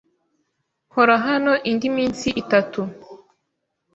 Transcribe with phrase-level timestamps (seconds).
[0.89, 2.81] Nkora hano indi minsi itatu.